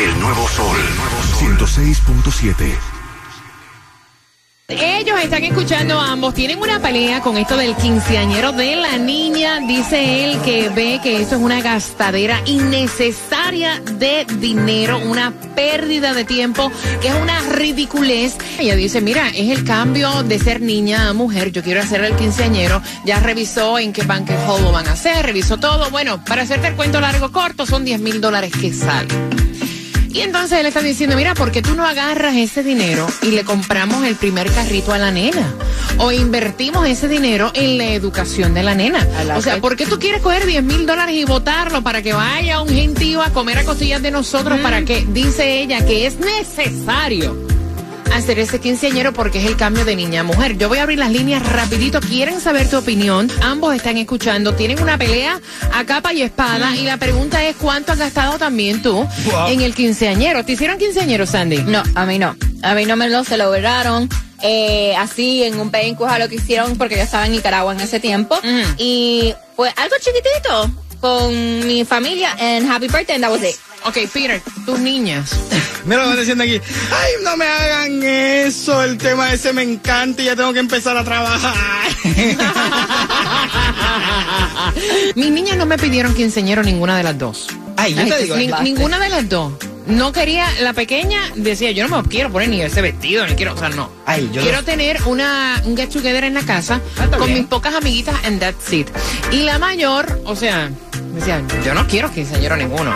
El 0.00 0.20
nuevo 0.20 0.48
sol. 0.48 0.76
El 0.76 0.96
nuevo 0.96 1.22
sol. 1.22 1.68
106.7. 1.68 2.97
Ellos 4.70 5.18
están 5.22 5.44
escuchando 5.44 5.98
a 5.98 6.12
ambos. 6.12 6.34
Tienen 6.34 6.58
una 6.58 6.78
pelea 6.78 7.22
con 7.22 7.38
esto 7.38 7.56
del 7.56 7.74
quinceañero 7.74 8.52
de 8.52 8.76
la 8.76 8.98
niña. 8.98 9.60
Dice 9.60 10.26
él 10.26 10.38
que 10.42 10.68
ve 10.68 11.00
que 11.02 11.22
esto 11.22 11.36
es 11.36 11.40
una 11.40 11.62
gastadera 11.62 12.42
innecesaria 12.44 13.80
de 13.80 14.26
dinero, 14.38 14.98
una 14.98 15.32
pérdida 15.56 16.12
de 16.12 16.26
tiempo, 16.26 16.70
que 17.00 17.08
es 17.08 17.14
una 17.14 17.40
ridiculez. 17.48 18.36
Ella 18.58 18.76
dice, 18.76 19.00
mira, 19.00 19.30
es 19.30 19.58
el 19.58 19.64
cambio 19.64 20.22
de 20.22 20.38
ser 20.38 20.60
niña 20.60 21.08
a 21.08 21.14
mujer. 21.14 21.50
Yo 21.50 21.62
quiero 21.62 21.80
hacer 21.80 22.04
el 22.04 22.14
quinceañero. 22.16 22.82
Ya 23.06 23.20
revisó 23.20 23.78
en 23.78 23.94
qué 23.94 24.02
banquet 24.02 24.36
hall 24.46 24.62
lo 24.62 24.70
van 24.70 24.86
a 24.86 24.92
hacer, 24.92 25.24
revisó 25.24 25.56
todo. 25.56 25.88
Bueno, 25.88 26.22
para 26.26 26.42
hacerte 26.42 26.66
el 26.66 26.76
cuento 26.76 27.00
largo 27.00 27.32
corto, 27.32 27.64
son 27.64 27.86
10 27.86 28.00
mil 28.02 28.20
dólares 28.20 28.52
que 28.52 28.74
salen. 28.74 29.47
Y 30.18 30.22
entonces 30.22 30.58
él 30.58 30.66
está 30.66 30.82
diciendo, 30.82 31.14
mira, 31.14 31.34
¿por 31.34 31.52
qué 31.52 31.62
tú 31.62 31.76
no 31.76 31.86
agarras 31.86 32.34
ese 32.34 32.64
dinero 32.64 33.06
y 33.22 33.30
le 33.30 33.44
compramos 33.44 34.04
el 34.04 34.16
primer 34.16 34.50
carrito 34.50 34.92
a 34.92 34.98
la 34.98 35.12
nena? 35.12 35.54
O 35.98 36.10
invertimos 36.10 36.88
ese 36.88 37.06
dinero 37.06 37.52
en 37.54 37.78
la 37.78 37.84
educación 37.92 38.52
de 38.52 38.64
la 38.64 38.74
nena. 38.74 39.06
O 39.36 39.42
sea, 39.42 39.60
¿por 39.60 39.76
qué 39.76 39.86
tú 39.86 40.00
quieres 40.00 40.20
coger 40.20 40.44
10 40.44 40.64
mil 40.64 40.86
dólares 40.86 41.14
y 41.14 41.24
votarlo 41.24 41.82
para 41.82 42.02
que 42.02 42.14
vaya 42.14 42.60
un 42.60 42.68
gentío 42.68 43.22
a 43.22 43.32
comer 43.32 43.58
a 43.58 43.64
costillas 43.64 44.02
de 44.02 44.10
nosotros 44.10 44.58
para 44.58 44.84
que, 44.84 45.06
dice 45.08 45.60
ella, 45.60 45.86
que 45.86 46.08
es 46.08 46.18
necesario? 46.18 47.47
Hacer 48.14 48.38
ese 48.38 48.60
quinceañero 48.60 49.12
porque 49.12 49.38
es 49.38 49.44
el 49.46 49.56
cambio 49.56 49.84
de 49.84 49.96
niña 49.96 50.20
a 50.20 50.24
mujer. 50.24 50.56
Yo 50.58 50.68
voy 50.68 50.78
a 50.78 50.82
abrir 50.82 50.98
las 50.98 51.10
líneas 51.10 51.42
rapidito. 51.52 52.00
Quieren 52.00 52.40
saber 52.40 52.68
tu 52.68 52.78
opinión. 52.78 53.30
Ambos 53.42 53.74
están 53.74 53.96
escuchando. 53.98 54.54
Tienen 54.54 54.80
una 54.82 54.98
pelea 54.98 55.40
a 55.72 55.84
capa 55.84 56.12
y 56.12 56.22
espada. 56.22 56.74
Y 56.76 56.82
la 56.84 56.96
pregunta 56.96 57.42
es 57.44 57.56
cuánto 57.56 57.92
has 57.92 57.98
gastado 57.98 58.38
también 58.38 58.82
tú 58.82 59.06
Wow. 59.26 59.48
en 59.48 59.60
el 59.60 59.74
quinceañero. 59.74 60.44
¿Te 60.44 60.52
hicieron 60.52 60.78
quinceañero, 60.78 61.26
Sandy? 61.26 61.58
No, 61.58 61.82
a 61.94 62.06
mí 62.06 62.18
no. 62.18 62.36
A 62.62 62.74
mí 62.74 62.84
no 62.86 62.96
me 62.96 63.08
lo 63.08 63.24
celebraron. 63.24 64.08
eh, 64.40 64.94
así 64.96 65.42
en 65.42 65.58
un 65.58 65.70
pencuja 65.70 66.16
lo 66.20 66.28
que 66.28 66.36
hicieron 66.36 66.78
porque 66.78 66.94
yo 66.94 67.02
estaba 67.02 67.26
en 67.26 67.32
Nicaragua 67.32 67.72
en 67.72 67.80
ese 67.80 67.98
tiempo. 67.98 68.36
Ujú. 68.36 68.74
Y 68.78 69.34
fue 69.56 69.68
algo 69.76 69.96
chiquitito 70.00 70.70
con 71.00 71.66
mi 71.66 71.84
familia 71.84 72.36
en 72.38 72.70
Happy 72.70 72.86
Birthday 72.86 73.16
and 73.16 73.24
that 73.24 73.32
was 73.32 73.42
it. 73.42 73.56
Ok, 73.84 73.98
Peter, 74.12 74.42
tus 74.66 74.78
niñas. 74.78 75.36
Mira 75.84 76.04
lo 76.04 76.12
que 76.12 76.18
diciendo 76.20 76.44
aquí. 76.44 76.60
Ay, 76.90 77.12
no 77.22 77.36
me 77.36 77.46
hagan 77.46 78.02
eso. 78.02 78.82
El 78.82 78.98
tema 78.98 79.32
ese 79.32 79.52
me 79.52 79.62
encanta 79.62 80.22
y 80.22 80.26
ya 80.26 80.36
tengo 80.36 80.52
que 80.52 80.58
empezar 80.58 80.96
a 80.96 81.04
trabajar. 81.04 81.54
Mis 85.14 85.30
niñas 85.30 85.56
no 85.56 85.66
me 85.66 85.78
pidieron 85.78 86.14
quinceañero 86.14 86.62
ninguna 86.62 86.96
de 86.96 87.02
las 87.04 87.18
dos. 87.18 87.46
Ay, 87.76 87.94
yo 87.94 88.06
te 88.06 88.22
digo. 88.24 88.36
Ni- 88.36 88.48
ninguna 88.62 88.98
de 88.98 89.08
las 89.08 89.28
dos. 89.28 89.52
No 89.86 90.12
quería, 90.12 90.46
la 90.60 90.74
pequeña 90.74 91.18
decía, 91.36 91.70
yo 91.70 91.88
no 91.88 92.02
me 92.02 92.08
quiero 92.08 92.30
poner 92.30 92.50
ni 92.50 92.60
ese 92.60 92.82
vestido, 92.82 93.26
ni 93.26 93.34
quiero, 93.36 93.54
o 93.54 93.56
sea, 93.56 93.70
no. 93.70 93.90
Ay, 94.04 94.28
yo 94.34 94.42
quiero 94.42 94.58
lo- 94.58 94.64
tener 94.64 95.00
una, 95.06 95.62
un 95.64 95.74
get 95.78 95.88
together 95.88 96.24
en 96.24 96.34
la 96.34 96.42
casa 96.42 96.82
Ah, 96.98 97.06
con 97.16 97.26
bien. 97.28 97.38
mis 97.38 97.46
pocas 97.48 97.74
amiguitas 97.74 98.14
and 98.24 98.38
that's 98.38 98.70
it. 98.70 98.88
Y 99.32 99.44
la 99.44 99.58
mayor, 99.58 100.20
o 100.26 100.36
sea, 100.36 100.68
decía, 101.14 101.40
yo 101.64 101.72
no 101.72 101.86
quiero 101.86 102.12
quinceañero 102.12 102.54
ninguno. 102.58 102.94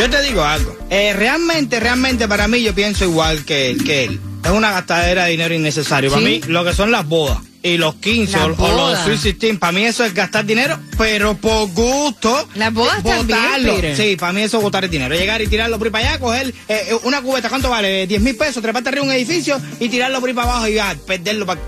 Yo 0.00 0.08
te 0.08 0.22
digo 0.22 0.42
algo. 0.42 0.74
Eh, 0.88 1.12
realmente, 1.12 1.78
realmente 1.78 2.26
para 2.26 2.48
mí 2.48 2.62
yo 2.62 2.74
pienso 2.74 3.04
igual 3.04 3.44
que, 3.44 3.76
que 3.84 4.04
él. 4.04 4.18
Es 4.42 4.50
una 4.50 4.70
gastadera 4.70 5.26
de 5.26 5.32
dinero 5.32 5.54
innecesario. 5.54 6.08
Para 6.08 6.22
mí, 6.22 6.40
lo 6.46 6.64
que 6.64 6.72
son 6.72 6.90
las 6.90 7.06
bodas 7.06 7.36
y 7.62 7.76
los 7.76 7.96
15 7.96 8.32
Las 8.32 8.58
o, 8.58 8.64
o 8.64 8.76
los. 8.76 8.98
Sweet 9.00 9.38
16, 9.38 9.58
para 9.58 9.72
mí 9.72 9.84
eso 9.84 10.02
es 10.02 10.14
gastar 10.14 10.46
dinero, 10.46 10.78
pero 10.96 11.34
por 11.34 11.68
gusto. 11.72 12.48
Las 12.54 12.72
bodas 12.72 13.02
también, 13.02 13.26
botarlo. 13.26 13.74
Peter. 13.74 13.94
Sí, 13.94 14.16
para 14.16 14.32
mí 14.32 14.40
eso 14.40 14.56
es 14.56 14.62
botar 14.62 14.84
el 14.84 14.90
dinero. 14.90 15.14
Llegar 15.14 15.42
y 15.42 15.46
tirarlo 15.48 15.76
por 15.76 15.88
ahí 15.88 15.92
para 15.92 16.08
allá, 16.08 16.18
coger 16.18 16.48
eh, 16.48 16.54
eh, 16.88 16.96
una 17.02 17.20
cubeta, 17.20 17.50
¿cuánto 17.50 17.68
vale? 17.68 18.06
10 18.06 18.22
mil 18.22 18.36
pesos, 18.36 18.62
treparte 18.62 18.88
arriba 18.88 19.04
un 19.04 19.12
edificio 19.12 19.60
y 19.80 19.90
tirarlo 19.90 20.18
por 20.20 20.30
ahí 20.30 20.34
para 20.34 20.50
abajo 20.50 20.68
y 20.68 20.74
ya, 20.76 20.96
perderlo 21.06 21.44
para 21.44 21.60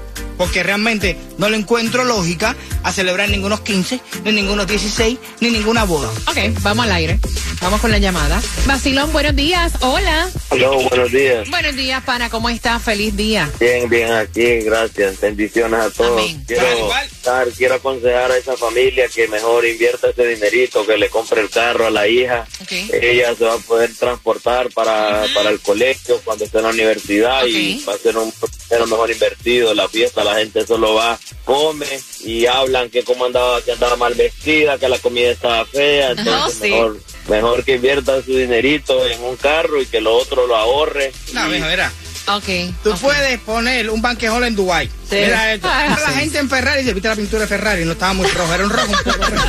porque 0.43 0.65
realmente 0.65 1.17
no 1.39 1.49
le 1.49 1.57
encuentro 1.57 2.03
lógica 2.03 2.57
a 2.83 2.91
celebrar 2.93 3.29
ningunos 3.29 3.61
15, 3.61 4.01
ni 4.25 4.33
ningunos 4.33 4.67
16, 4.67 5.17
ni 5.39 5.51
ninguna 5.51 5.85
boda. 5.85 6.11
Ok, 6.27 6.37
vamos 6.63 6.85
al 6.87 6.91
aire. 6.91 7.21
Vamos 7.61 7.81
con 7.81 7.93
la 7.93 7.99
llamada. 7.99 8.43
Basilón, 8.67 9.13
buenos 9.13 9.37
días. 9.37 9.73
Hola. 9.83 10.29
Hola, 10.49 10.69
buenos 10.91 11.13
días. 11.13 11.49
Buenos 11.49 11.77
días, 11.77 12.03
pana. 12.03 12.29
¿Cómo 12.29 12.49
estás? 12.51 12.83
Feliz 12.83 13.17
día. 13.17 13.49
Bien, 13.61 13.89
bien 13.89 14.11
aquí, 14.11 14.63
gracias. 14.63 15.21
Bendiciones 15.21 15.79
a 15.79 15.91
todos. 15.91 16.21
Amén. 16.21 16.43
Quiero, 16.45 16.63
Igual, 16.65 16.79
igual. 16.81 17.09
dar- 17.25 17.49
quiero 17.51 17.75
aconsejar 17.77 18.33
a 18.33 18.37
esa 18.37 18.57
familia 18.57 19.07
que 19.15 19.29
mejor 19.29 19.65
invierta 19.65 20.09
ese 20.11 20.27
dinerito, 20.27 20.85
que 20.85 20.97
le 20.97 21.09
compre 21.09 21.41
el 21.41 21.51
carro 21.51 21.87
a 21.87 21.91
la 21.93 22.09
hija. 22.09 22.49
Ok. 22.63 22.73
Ella 23.01 23.33
se 23.39 23.45
va 23.45 23.55
a 23.55 23.59
poder 23.59 23.95
transportar 23.95 24.69
para, 24.73 25.25
para 25.33 25.51
el 25.51 25.61
colegio 25.61 26.21
cuando 26.25 26.45
esté 26.45 26.59
en 26.59 26.65
la 26.65 26.71
universidad 26.71 27.47
y 27.47 27.81
va 27.89 27.95
a 27.95 27.99
ser 27.99 28.17
un 28.17 28.35
dinero 28.69 28.89
mejor 28.89 29.09
invertido. 29.13 29.73
La 29.73 29.89
fiesta, 29.89 30.25
la 30.25 30.32
gente 30.35 30.67
solo 30.67 30.95
va, 30.95 31.19
come 31.45 31.87
y 32.25 32.47
hablan 32.47 32.91
que 32.91 33.03
cómo 33.05 33.25
andaba, 33.27 33.61
que 33.63 33.73
andaba 33.73 33.97
mal 33.97 34.15
vestida, 34.15 34.79
que 34.79 34.89
la 34.89 34.99
comida 34.99 35.31
estaba 35.31 35.65
fea. 35.67 36.11
Entonces, 36.13 36.59
sí. 36.63 36.71
mejor, 36.71 37.01
mejor 37.29 37.65
que 37.65 37.75
invierta 37.77 38.23
su 38.23 38.37
dinerito 38.37 39.07
en 39.07 39.23
un 39.23 39.37
carro 39.37 39.81
y 39.81 39.87
que 39.87 40.01
lo 40.01 40.15
otro 40.15 40.47
lo 40.47 40.57
ahorre. 40.57 41.13
No, 41.33 41.47
Y- 41.49 41.53
mija, 41.53 41.69
mira. 41.69 41.93
Ok. 42.29 42.45
Tú 42.85 42.95
puedes 43.01 43.41
poner 43.41 43.91
un 43.91 44.01
banquejol 44.01 44.45
en 44.45 44.55
Dubai. 44.55 44.87
Sí. 44.87 45.17
Mira 45.17 45.55
esto. 45.55 45.69
Ah, 45.71 45.99
la 46.01 46.13
sí. 46.13 46.21
gente 46.21 46.39
en 46.39 46.49
Ferrari 46.49 46.83
dice, 46.83 46.95
viste 46.95 47.09
la 47.09 47.17
pintura 47.17 47.43
de 47.43 47.49
Ferrari, 47.49 47.85
no 47.85 47.93
estaba 47.93 48.13
muy 48.13 48.29
rojo, 48.29 48.55
era 48.55 48.65
un 48.65 48.71
rojo 48.71 48.87
un 48.93 49.13
poco 49.13 49.27
rojo. 49.27 49.49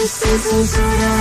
Sin 0.00 0.40
censura, 0.40 1.12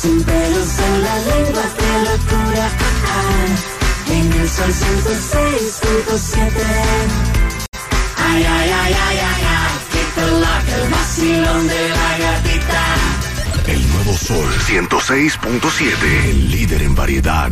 sin 0.00 0.22
pelos 0.24 0.68
en 0.78 1.02
la 1.02 1.16
lengua 1.18 1.62
de 1.62 2.10
locura. 2.10 2.70
Ah, 3.06 3.81
en 4.22 4.32
el 4.32 4.48
sol 4.48 4.72
106.7. 4.72 6.40
Ay, 8.16 8.44
ay, 8.44 8.70
ay, 8.70 8.70
ay, 8.70 9.18
ay, 9.18 9.18
ay, 9.18 9.72
que 9.90 10.00
el 10.74 10.90
vacilón 10.90 11.68
de 11.68 11.88
la 11.88 12.18
gatita. 12.18 12.82
El 13.66 13.88
nuevo 13.90 14.16
sol 14.16 14.48
106.7. 14.66 16.30
El 16.30 16.50
líder 16.50 16.82
en 16.82 16.94
variedad. 16.94 17.50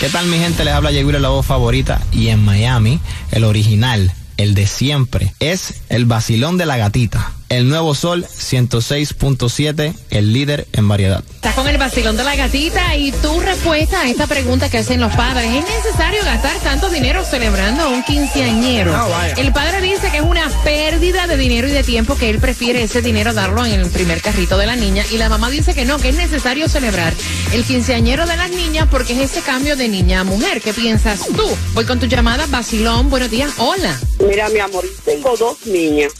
¿Qué 0.00 0.08
tal 0.10 0.26
mi 0.26 0.38
gente? 0.38 0.64
Les 0.64 0.74
habla 0.74 0.92
Yeguira, 0.92 1.18
la 1.18 1.30
voz 1.30 1.46
favorita. 1.46 2.02
Y 2.12 2.28
en 2.28 2.44
Miami, 2.44 3.00
el 3.30 3.44
original, 3.44 4.12
el 4.36 4.54
de 4.54 4.66
siempre, 4.66 5.32
es 5.40 5.74
el 5.88 6.04
vacilón 6.04 6.58
de 6.58 6.66
la 6.66 6.76
gatita. 6.76 7.32
El 7.48 7.66
nuevo 7.70 7.94
sol 7.94 8.26
106.7, 8.26 9.94
el 10.10 10.32
líder 10.34 10.66
en 10.72 10.86
variedad. 10.86 11.24
Estás 11.34 11.54
con 11.54 11.66
el 11.66 11.78
vacilón 11.78 12.14
de 12.18 12.24
la 12.24 12.36
gatita 12.36 12.94
y 12.96 13.10
tu 13.10 13.40
respuesta 13.40 14.02
a 14.02 14.10
esta 14.10 14.26
pregunta 14.26 14.68
que 14.68 14.76
hacen 14.76 15.00
los 15.00 15.14
padres. 15.14 15.50
¿Es 15.50 15.64
necesario 15.64 16.22
gastar 16.24 16.54
tanto 16.58 16.90
dinero 16.90 17.24
celebrando 17.24 17.84
a 17.84 17.88
un 17.88 18.02
quinceañero? 18.02 18.92
No. 18.92 19.08
El 19.38 19.50
padre 19.54 19.80
dice 19.80 20.10
que 20.10 20.18
es 20.18 20.22
una 20.22 20.46
pérdida 20.62 21.26
de 21.26 21.38
dinero 21.38 21.68
y 21.68 21.70
de 21.70 21.82
tiempo 21.82 22.16
que 22.16 22.28
él 22.28 22.38
prefiere 22.38 22.82
ese 22.82 23.00
dinero 23.00 23.32
darlo 23.32 23.64
en 23.64 23.80
el 23.80 23.90
primer 23.90 24.20
carrito 24.20 24.58
de 24.58 24.66
la 24.66 24.76
niña 24.76 25.04
y 25.10 25.16
la 25.16 25.30
mamá 25.30 25.48
dice 25.48 25.74
que 25.74 25.86
no, 25.86 25.98
que 25.98 26.10
es 26.10 26.16
necesario 26.16 26.68
celebrar 26.68 27.14
el 27.54 27.64
quinceañero 27.64 28.26
de 28.26 28.36
las 28.36 28.50
niñas 28.50 28.88
porque 28.90 29.14
es 29.14 29.30
ese 29.30 29.40
cambio 29.40 29.74
de 29.74 29.88
niña 29.88 30.20
a 30.20 30.24
mujer. 30.24 30.60
¿Qué 30.60 30.74
piensas 30.74 31.26
tú? 31.28 31.48
Voy 31.72 31.86
con 31.86 31.98
tu 31.98 32.06
llamada, 32.06 32.44
vacilón. 32.50 33.08
Buenos 33.08 33.30
días. 33.30 33.52
Hola. 33.56 33.98
Mira, 34.28 34.50
mi 34.50 34.58
amor, 34.58 34.84
tengo 35.04 35.34
dos 35.36 35.64
niñas 35.64 36.12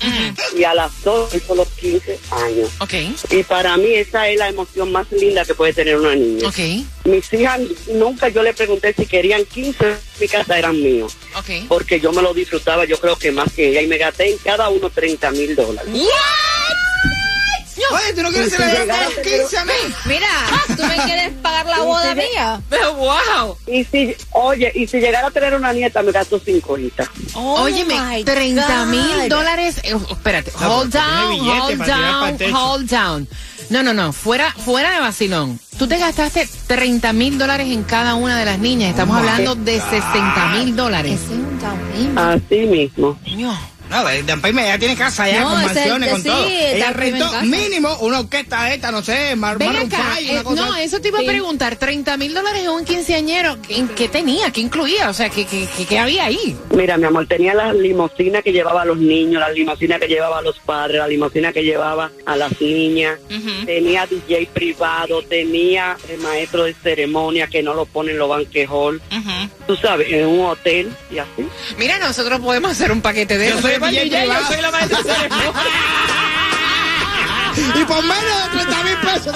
y 0.57 0.65
a 0.65 0.73
las 0.73 0.91
dos 1.03 1.18
hizo 1.35 1.55
los 1.55 1.69
15 1.69 2.19
años. 2.31 2.71
Ok. 2.81 2.95
Y 3.31 3.43
para 3.43 3.77
mí 3.77 3.95
esa 3.95 4.29
es 4.29 4.39
la 4.39 4.49
emoción 4.49 4.93
más 4.93 5.11
linda 5.13 5.45
que 5.45 5.55
puede 5.55 5.73
tener 5.73 5.97
una 5.97 6.15
niña. 6.15 6.49
Ok. 6.49 6.59
Mis 7.05 7.33
hijas, 7.33 7.61
nunca 7.93 8.29
yo 8.29 8.43
le 8.43 8.53
pregunté 8.53 8.95
si 8.95 9.07
querían 9.07 9.45
15, 9.45 9.97
mi 10.21 10.29
casa 10.29 10.59
eran 10.59 10.81
míos. 10.81 11.17
Ok. 11.37 11.67
Porque 11.69 12.01
yo 12.01 12.13
me 12.13 12.23
lo 12.23 12.35
disfrutaba, 12.35 12.85
yo 12.85 12.99
creo 12.99 13.17
que 13.17 13.33
más 13.33 13.53
que 13.53 13.69
ella. 13.69 13.83
Y 13.83 13.87
me 13.87 13.99
gasté 13.99 14.31
en 14.31 14.39
cada 14.39 14.69
uno 14.69 14.91
30 14.91 15.31
mil 15.33 15.57
dólares. 15.57 15.93
Oye, 17.93 18.13
¿tú 18.15 18.23
no 18.23 18.29
quieres 18.31 18.51
si 18.51 18.57
celebrar 18.57 18.81
llegara 18.81 19.05
los 19.09 19.19
a 19.19 19.23
tener- 19.23 19.39
15 19.41 19.59
a 19.59 19.65
mí? 19.65 19.73
Mira, 20.07 20.29
¿tú 20.77 20.83
me 20.85 20.97
quieres 21.05 21.33
pagar 21.43 21.67
la 21.67 21.79
boda 21.83 22.15
mía? 22.15 22.61
Pero 22.69 22.95
wow. 22.95 23.57
Y 23.67 23.85
si, 23.85 24.15
oye, 24.33 24.73
y 24.75 24.87
si 24.87 24.99
llegara 25.01 25.29
a 25.29 25.31
tener 25.31 25.55
una 25.55 25.73
nieta, 25.73 26.03
me 26.03 26.13
gasto 26.13 26.41
cinco 26.45 26.73
horitas. 26.75 27.09
Oh 27.35 27.63
Óyeme, 27.63 27.95
my 28.01 28.25
30 28.25 28.85
mil 28.87 29.29
dólares. 29.29 29.77
eh, 29.85 29.95
espérate, 30.11 30.53
No, 30.61 30.69
hold 30.79 30.93
down, 30.93 31.41
hold 31.41 31.87
down, 31.87 32.55
hold 32.55 32.89
down. 32.91 33.29
No, 33.71 33.83
no, 33.83 33.93
no, 33.93 34.13
fuera, 34.15 34.51
fuera 34.53 34.93
de 34.93 35.01
vacilón. 35.01 35.61
Tú 35.79 35.87
te 35.87 35.99
gastaste 35.99 36.49
30 36.69 37.13
mil 37.13 37.37
dólares 37.39 37.69
en 37.71 37.83
cada 37.85 38.15
una 38.15 38.39
de 38.39 38.47
las 38.47 38.59
niñas. 38.59 38.91
Estamos 38.91 39.17
Oh 39.17 39.19
hablando 39.19 39.55
de 39.57 39.79
60 39.79 40.49
mil 40.55 40.75
dólares. 40.75 41.21
Ese 41.23 41.25
es 41.25 41.31
un 41.39 41.59
down 41.61 41.79
payment. 41.93 42.19
Así 42.19 42.57
mismo. 42.67 43.19
Coño. 43.23 43.59
No, 43.90 44.40
Payme 44.40 44.64
ya 44.66 44.78
tiene 44.78 44.97
casa 44.97 45.28
ya 45.28 45.40
No, 45.40 45.50
con 45.50 45.64
mansiones, 45.64 46.11
con 46.11 46.23
sí, 46.23 46.28
todo. 46.28 46.47
Ella 46.47 46.90
rentó 46.92 47.30
mínimo 47.42 47.97
una 48.00 48.21
orquesta 48.21 48.73
esta, 48.75 48.90
no 48.90 49.02
sé, 49.02 49.35
Mar 49.37 49.59
Ven 49.59 49.73
Maroon 49.73 49.92
acá, 49.92 50.18
eh, 50.21 50.30
una 50.33 50.42
cosa 50.45 50.66
no, 50.66 50.76
eso 50.76 51.00
te 51.00 51.09
iba 51.09 51.18
a 51.21 51.23
preguntar, 51.23 51.76
30 51.76 52.16
mil 52.16 52.35
dólares 52.35 52.62
en 52.62 52.71
un 52.71 52.85
quinceañero, 52.85 53.57
¿en 53.68 53.88
qué 53.88 54.09
tenía? 54.09 54.50
¿Qué 54.50 54.61
incluía? 54.61 55.09
O 55.09 55.14
sea, 55.14 55.28
¿qué, 55.30 55.47
qué, 55.47 55.66
qué- 55.76 55.87
qué 55.87 55.99
había 55.99 56.25
ahí? 56.26 56.57
Mira, 56.71 56.97
mi 56.97 57.04
amor, 57.04 57.26
tenía 57.26 57.54
las 57.54 57.75
limusinas 57.75 58.42
que 58.42 58.52
llevaba 58.52 58.83
a 58.83 58.85
los 58.85 58.99
niños, 58.99 59.40
las 59.40 59.52
limusinas 59.54 59.99
que 59.99 60.07
llevaba 60.09 60.38
a 60.38 60.42
los 60.42 60.59
padres, 60.61 60.99
la 60.99 61.09
limusina 61.09 61.52
que 61.52 61.62
llevaba 61.62 62.11
a 62.26 62.37
las 62.37 62.61
niñas, 62.61 63.18
tenía 63.64 64.07
DJ 64.07 64.49
privado, 64.52 65.23
tenía 65.23 65.97
el 66.11 66.18
maestro 66.21 66.64
de 66.64 66.75
ceremonia 66.75 67.47
que 67.47 67.62
no 67.62 67.75
lo 67.75 67.87
ponen 67.87 68.12
en 68.12 68.18
los 68.18 68.28
banquejol, 68.28 69.00
tú 69.66 69.76
sabes, 69.76 70.12
en 70.12 70.26
un 70.26 70.47
hotel 70.47 70.92
y 71.11 71.18
así. 71.18 71.47
Mira, 71.78 71.99
nosotros 71.99 72.40
podemos 72.40 72.73
hacer 72.73 72.92
un 72.92 73.00
paquete 73.00 73.38
de 73.38 73.49
Yo 73.49 73.59
eso. 73.59 73.62
soy 73.68 73.78
Soy 73.79 73.91
DJ 73.97 74.27
yo 74.27 74.47
soy 74.47 74.61
la 74.63 74.71
maestra 74.71 75.03
de 75.03 75.15
ceremonia. 75.15 75.98
Y 77.81 77.85
por 77.85 78.03
menos 78.03 78.53
de 78.53 78.59
30 78.65 78.83
mil 78.85 78.97
pesos. 78.99 79.35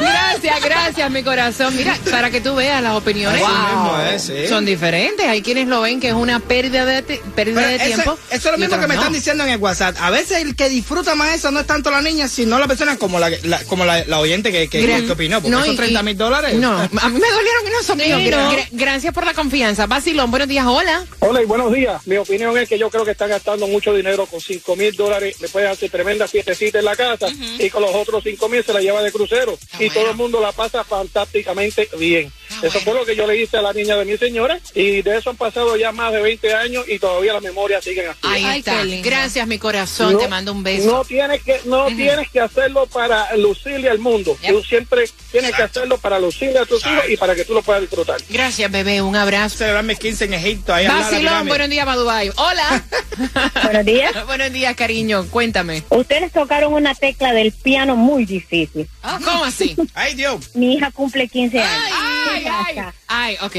Gracias, 0.00 0.64
gracias, 0.64 1.10
mi 1.10 1.22
corazón. 1.22 1.76
Mira, 1.76 1.96
para 2.10 2.30
que 2.30 2.40
tú 2.40 2.54
veas 2.54 2.82
las 2.82 2.94
opiniones 2.94 3.40
Eso 3.40 3.48
mismo 3.48 3.98
es, 4.12 4.22
sí. 4.22 4.48
son 4.48 4.64
diferentes. 4.64 5.26
Hay 5.26 5.42
quienes 5.42 5.68
lo 5.68 5.80
ven 5.80 6.00
que 6.00 6.08
es 6.08 6.14
una 6.14 6.40
pérdida 6.40 6.84
de, 6.84 7.02
pérdida 7.02 7.22
Pero 7.34 7.60
de 7.60 7.78
tiempo. 7.78 8.18
eso 8.30 8.48
es 8.48 8.52
lo 8.52 8.58
mismo 8.58 8.78
que 8.80 8.86
me 8.86 8.94
no. 8.94 9.00
están 9.00 9.12
diciendo 9.12 9.44
en 9.44 9.50
el 9.50 9.58
WhatsApp. 9.58 9.96
A 10.00 10.10
veces 10.10 10.38
el 10.42 10.54
que 10.56 10.68
disfruta 10.68 11.14
más 11.14 11.34
eso 11.34 11.50
no 11.50 11.60
es 11.60 11.66
tanto 11.66 11.90
la 11.90 12.00
niña, 12.02 12.28
sino 12.28 12.58
la 12.58 12.66
persona 12.66 12.96
como 12.96 13.18
la, 13.18 13.30
la- 13.42 13.62
como 13.64 13.84
la, 13.84 14.04
la 14.04 14.18
oyente 14.20 14.52
que, 14.52 14.68
que, 14.68 14.82
Gra- 14.86 15.04
que 15.06 15.12
opinó. 15.12 15.40
Porque 15.40 15.50
no, 15.50 15.60
esos 15.62 15.74
y- 15.74 15.76
30 15.76 16.02
mil 16.02 16.16
dólares. 16.16 16.54
No, 16.54 16.72
a 16.78 16.82
mí 16.82 16.90
me 17.20 17.28
dolieron 17.30 17.66
y 17.66 17.70
no 17.70 17.82
son 17.82 17.98
Sí, 18.00 18.06
míos. 18.06 18.20
No. 18.30 18.52
gra- 18.52 18.68
gracias 18.72 19.12
por 19.14 19.24
la 19.24 19.34
confianza. 19.34 19.86
Basilón, 19.86 20.30
buenos 20.30 20.48
días, 20.48 20.66
hola. 20.66 21.04
Hola 21.20 21.42
y 21.42 21.46
buenos 21.46 21.72
días. 21.72 22.06
Mi 22.06 22.16
opinión 22.16 22.56
es 22.58 22.68
que 22.68 22.78
yo 22.78 22.90
creo 22.90 23.04
que 23.04 23.12
están 23.12 23.30
gastando 23.30 23.66
mucho 23.66 23.92
dinero 23.94 24.26
con 24.26 24.40
5 24.40 24.76
mil 24.76 24.94
dólares. 24.94 25.36
Le 25.40 25.48
pueden 25.48 25.70
hacer 25.70 25.90
tremenda 25.90 26.28
fiestecita 26.28 26.78
en 26.78 26.84
la 26.84 26.94
casa 26.96 27.26
y 27.58 27.70
con 27.70 27.82
los 27.82 27.94
otros 27.94 28.22
5 28.24 28.48
mil 28.48 28.64
se 28.64 28.72
la 28.72 28.80
lleva 28.80 29.02
de 29.02 29.12
crucero. 29.12 29.52
Está 29.52 29.82
y 29.84 29.90
todo 29.90 30.10
el 30.10 30.16
mundo 30.16 30.40
la 30.40 30.52
pasa 30.52 30.84
fantásticamente 30.84 31.88
bien. 31.98 32.32
Está 32.56 32.66
eso 32.68 32.80
fue 32.80 32.94
lo 32.94 33.04
que 33.04 33.16
yo 33.16 33.26
le 33.26 33.40
hice 33.40 33.56
a 33.56 33.62
la 33.62 33.72
niña 33.72 33.96
de 33.96 34.04
mi 34.04 34.16
señora 34.16 34.58
y 34.74 35.02
de 35.02 35.18
eso 35.18 35.30
han 35.30 35.36
pasado 35.36 35.76
ya 35.76 35.92
más 35.92 36.12
de 36.12 36.20
20 36.22 36.54
años 36.54 36.84
y 36.88 36.98
todavía 36.98 37.32
las 37.34 37.42
memorias 37.42 37.82
siguen 37.84 38.08
así. 38.08 38.18
Ahí 38.22 38.44
Ay, 38.44 38.58
está. 38.60 38.82
Gracias, 39.02 39.46
mi 39.46 39.58
corazón. 39.58 40.12
No- 40.14 40.18
Te 40.18 40.28
mando 40.28 40.52
un 40.52 40.62
beso. 40.62 40.86
No 40.90 41.04
tienes 41.04 41.42
que 41.42 41.60
no 41.64 41.86
tienes 41.88 42.30
que 42.30 42.40
hacerlo 42.40 42.86
para 42.86 43.34
lucirle 43.36 43.88
al 43.90 43.98
mundo. 43.98 44.36
Yep. 44.42 44.50
Tú 44.52 44.62
siempre 44.62 45.04
tienes 45.30 45.54
que 45.54 45.62
hacerlo 45.62 45.98
para 45.98 46.18
lucirle 46.18 46.58
a 46.58 46.64
tus 46.66 46.84
hijos 46.86 47.04
y 47.08 47.16
para 47.16 47.34
que 47.34 47.44
tú 47.44 47.54
lo 47.54 47.62
puedas 47.62 47.82
disfrutar. 47.82 48.20
Gracias, 48.28 48.70
bebé. 48.70 49.02
Un 49.02 49.16
abrazo. 49.16 49.58
Celebrar 49.58 49.84
mis 49.84 49.98
15 49.98 50.24
en 50.24 50.34
Egipto. 50.34 50.74
Ahí 50.74 50.86
la 50.86 50.94
Basilón, 50.94 51.46
buenos 51.48 51.68
días, 51.68 51.86
Dubái. 51.96 52.30
Hola. 52.36 52.84
Buenos 53.64 53.84
días. 53.86 54.26
buenos 54.26 54.52
días, 54.52 54.76
cariño. 54.76 55.26
Cuéntame. 55.30 55.82
Ustedes 55.88 56.32
tocaron 56.32 56.72
una 56.74 56.94
tecla 56.94 57.32
del 57.32 57.52
piano 57.52 57.96
muy 57.96 58.24
difícil. 58.24 58.88
¿Cómo 59.24 59.44
así? 59.44 59.74
Ay, 59.94 60.14
Dios. 60.14 60.54
Mi 60.54 60.74
hija 60.74 60.90
cumple 60.90 61.26
15 61.28 61.60
años. 61.60 61.82
Ay, 61.92 61.92
¿Qué 62.34 62.48
ay, 62.50 62.74
pasa? 62.76 62.94
ay, 63.06 63.36
ok. 63.42 63.56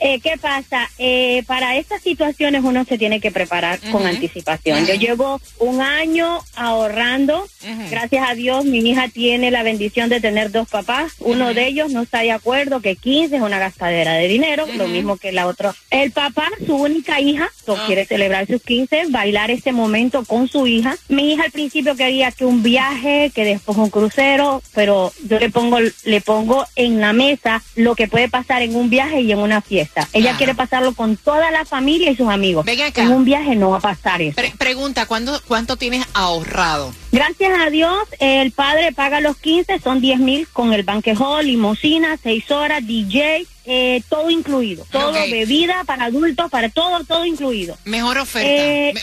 Eh, 0.00 0.20
¿Qué 0.20 0.36
pasa? 0.40 0.90
Eh, 0.98 1.42
para 1.46 1.76
estas 1.76 2.02
situaciones 2.02 2.62
uno 2.64 2.84
se 2.84 2.98
tiene 2.98 3.20
que 3.20 3.30
preparar 3.30 3.80
con 3.90 4.06
anticipación. 4.06 4.86
Yo 4.86 4.94
llevo 4.94 5.40
un 5.58 5.80
año 5.80 6.40
ahorrando. 6.54 7.46
Gracias 7.90 8.28
a 8.28 8.34
Dios, 8.34 8.64
mi 8.64 8.78
hija 8.78 9.08
tiene 9.08 9.50
la 9.50 9.62
bendición 9.62 10.08
de 10.08 10.20
tener 10.20 10.50
dos 10.50 10.68
papás. 10.68 11.12
Uno 11.20 11.54
de 11.54 11.66
ellos 11.66 11.90
no 11.90 12.02
está 12.02 12.20
de 12.20 12.32
acuerdo 12.32 12.80
que 12.80 12.96
15 12.96 13.36
es 13.36 13.42
una 13.42 13.58
gastadera 13.58 14.14
de 14.14 14.28
dinero, 14.28 14.66
lo 14.76 14.88
mismo 14.88 15.16
que 15.16 15.32
la 15.32 15.46
otra. 15.46 15.74
El 15.90 16.12
papá, 16.12 16.48
su 16.64 16.76
única 16.76 17.20
hija, 17.20 17.50
quiere 17.86 18.06
celebrar 18.06 18.46
sus 18.46 18.62
15, 18.62 19.06
bailar 19.08 19.50
ese 19.50 19.72
momento 19.72 20.24
con 20.24 20.48
su 20.48 20.66
hija. 20.66 20.96
Mi 21.08 21.32
hija 21.32 21.44
al 21.44 21.50
principio 21.50 21.96
quería 21.96 22.30
que 22.32 22.44
un 22.44 22.62
viaje, 22.62 23.30
que 23.34 23.44
después 23.44 23.76
un 23.78 23.90
crucero, 23.90 24.62
pero 24.74 25.12
yo 25.28 25.38
le 25.38 25.50
pongo 25.50 25.78
le 26.04 26.20
pongo 26.20 26.64
en 26.76 27.00
la 27.00 27.12
mesa 27.12 27.62
lo 27.76 27.94
que 27.94 28.08
puede 28.08 28.28
pasar 28.28 28.62
en 28.62 28.76
un 28.76 28.90
viaje 28.90 29.20
y 29.20 29.32
en 29.32 29.38
una 29.38 29.60
fiesta. 29.60 29.87
Ella 30.12 30.30
Ajá. 30.30 30.38
quiere 30.38 30.54
pasarlo 30.54 30.94
con 30.94 31.16
toda 31.16 31.50
la 31.50 31.64
familia 31.64 32.10
y 32.10 32.16
sus 32.16 32.28
amigos. 32.28 32.64
Ven 32.64 32.80
acá. 32.82 33.02
En 33.02 33.12
un 33.12 33.24
viaje 33.24 33.56
no 33.56 33.70
va 33.70 33.78
a 33.78 33.80
pasar 33.80 34.22
eso. 34.22 34.36
Pre- 34.36 34.54
pregunta, 34.58 35.06
¿cuándo, 35.06 35.40
¿cuánto 35.46 35.76
tienes 35.76 36.04
ahorrado? 36.14 36.92
Gracias 37.12 37.52
a 37.58 37.70
Dios, 37.70 37.96
el 38.20 38.52
padre 38.52 38.92
paga 38.92 39.20
los 39.20 39.36
15, 39.38 39.78
son 39.80 40.00
10 40.00 40.18
mil 40.20 40.48
con 40.52 40.72
el 40.72 40.82
banquejol, 40.82 41.46
limosina, 41.46 42.16
6 42.22 42.50
horas, 42.50 42.86
DJ, 42.86 43.46
eh, 43.70 44.02
todo 44.08 44.30
incluido. 44.30 44.86
Todo, 44.90 45.12
bebida 45.12 45.84
para 45.84 46.06
adultos, 46.06 46.50
para 46.50 46.70
todo, 46.70 47.04
todo 47.04 47.26
incluido. 47.26 47.76
Mejor 47.84 48.16
oferta. 48.18 48.48
Eh. 48.48 48.94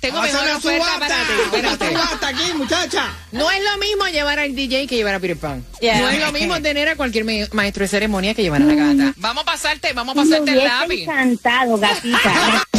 Tengo 0.00 0.20
mejor 0.20 0.48
oferta 0.48 0.60
subasta. 0.60 0.98
para 0.98 1.14
ti. 1.14 1.32
Espérate. 1.44 1.88
Subasta 1.88 2.28
aquí, 2.28 2.52
muchacha. 2.54 3.16
No 3.32 3.50
es 3.50 3.64
lo 3.64 3.78
mismo 3.78 4.06
llevar 4.08 4.38
al 4.38 4.54
DJ 4.54 4.86
que 4.86 4.96
llevar 4.96 5.14
a 5.14 5.20
Peter 5.20 5.36
Pan. 5.36 5.64
Yeah. 5.80 6.00
No 6.00 6.10
es 6.10 6.20
lo 6.20 6.32
mismo 6.32 6.60
tener 6.62 6.88
a 6.88 6.96
cualquier 6.96 7.24
maestro 7.52 7.82
de 7.84 7.88
ceremonia 7.88 8.34
que 8.34 8.42
llevar 8.42 8.62
a 8.62 8.66
la 8.66 8.74
gata. 8.74 9.14
Vamos 9.16 9.42
a 9.42 9.46
pasarte, 9.46 9.92
vamos 9.94 10.16
a 10.16 10.24
Me 10.24 10.30
pasarte 10.30 10.50
el 10.52 10.64
lápiz. 10.64 11.02
encantado, 11.02 11.78
gatita. 11.78 12.66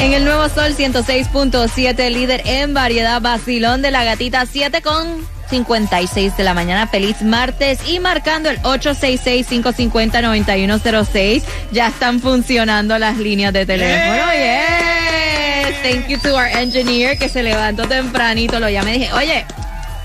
En 0.00 0.12
el 0.14 0.24
nuevo 0.24 0.48
sol 0.48 0.74
106.7, 0.76 2.10
líder 2.10 2.42
en 2.44 2.74
variedad, 2.74 3.20
vacilón 3.20 3.82
de 3.82 3.92
la 3.92 4.04
gatita 4.04 4.46
7 4.46 4.82
con 4.82 5.26
56 5.52 6.36
de 6.38 6.44
la 6.44 6.54
mañana. 6.54 6.86
Feliz 6.86 7.20
martes 7.20 7.80
y 7.86 8.00
marcando 8.00 8.48
el 8.48 8.58
866-550-9106. 8.62 11.42
Ya 11.72 11.88
están 11.88 12.20
funcionando 12.20 12.98
las 12.98 13.18
líneas 13.18 13.52
de 13.52 13.66
teléfono. 13.66 14.32
Yes. 14.32 15.82
Thank 15.82 16.08
you 16.08 16.18
to 16.20 16.34
our 16.34 16.46
engineer 16.46 17.18
que 17.18 17.28
se 17.28 17.42
levantó 17.42 17.86
tempranito. 17.86 18.58
Lo 18.60 18.70
llamé 18.70 18.96
y 18.96 19.00
dije, 19.00 19.12
oye, 19.12 19.44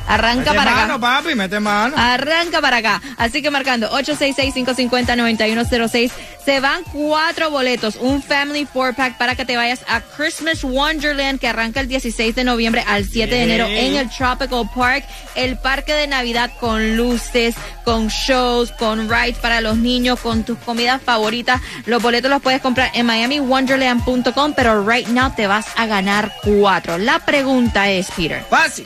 arranca 0.07 0.53
Mete 0.53 0.65
para 0.65 0.83
acá. 0.85 0.97
papi, 0.99 1.35
mete 1.35 1.59
mano. 1.59 1.95
Arranca 1.97 2.61
para 2.61 2.77
acá. 2.77 3.01
Así 3.17 3.41
que 3.41 3.51
marcando 3.51 3.89
866-550-9106. 3.91 6.11
Se 6.45 6.59
van 6.61 6.83
cuatro 6.93 7.51
boletos. 7.51 7.97
Un 7.97 8.23
Family 8.23 8.65
Four 8.65 8.95
Pack 8.95 9.17
para 9.17 9.35
que 9.35 9.43
te 9.45 9.57
vayas 9.57 9.81
a 9.87 9.99
Christmas 10.01 10.63
Wonderland 10.63 11.39
que 11.39 11.47
arranca 11.49 11.81
el 11.81 11.87
16 11.89 12.33
de 12.35 12.43
noviembre 12.45 12.83
al 12.87 13.03
7 13.05 13.35
de 13.35 13.43
enero 13.43 13.65
en 13.67 13.95
el 13.95 14.09
Tropical 14.09 14.69
Park. 14.73 15.03
El 15.35 15.57
parque 15.57 15.93
de 15.93 16.07
Navidad 16.07 16.49
con 16.59 16.95
luces, 16.95 17.55
con 17.83 18.07
shows, 18.07 18.71
con 18.71 19.09
rides 19.09 19.37
para 19.37 19.59
los 19.61 19.77
niños, 19.77 20.19
con 20.21 20.43
tus 20.43 20.57
comidas 20.59 21.01
favoritas. 21.01 21.61
Los 21.85 22.01
boletos 22.01 22.31
los 22.31 22.41
puedes 22.41 22.61
comprar 22.61 22.91
en 22.93 23.05
miamiwonderland.com, 23.05 24.53
pero 24.55 24.89
right 24.89 25.07
now 25.09 25.33
te 25.35 25.47
vas 25.47 25.65
a 25.75 25.85
ganar 25.85 26.31
cuatro. 26.43 26.97
La 26.97 27.19
pregunta 27.19 27.89
es, 27.89 28.09
Peter. 28.11 28.43
Fácil. 28.49 28.85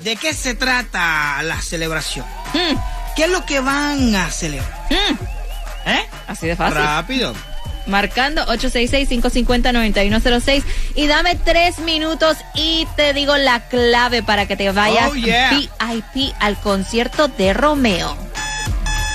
¿De 0.00 0.16
qué 0.16 0.32
se 0.34 0.54
trata 0.54 1.42
la 1.42 1.60
celebración? 1.60 2.24
Mm, 2.54 2.76
¿Qué 3.16 3.24
es 3.24 3.30
lo 3.30 3.44
que 3.44 3.60
van 3.60 4.14
a 4.14 4.30
celebrar? 4.30 4.86
mm. 4.90 5.18
¿Eh? 5.90 6.06
Así 6.26 6.46
de 6.46 6.56
fácil. 6.56 6.76
Rápido. 6.78 7.34
Marcando 7.86 8.44
866-550-9106 8.46 10.62
y 10.94 11.06
dame 11.06 11.34
tres 11.36 11.78
minutos 11.78 12.36
y 12.54 12.86
te 12.96 13.14
digo 13.14 13.36
la 13.38 13.60
clave 13.68 14.22
para 14.22 14.46
que 14.46 14.56
te 14.56 14.70
vayas 14.72 15.08
Oh, 15.10 15.14
yeah. 15.14 15.50
VIP 15.50 16.34
al 16.38 16.60
concierto 16.60 17.28
de 17.28 17.54
Romeo. 17.54 18.14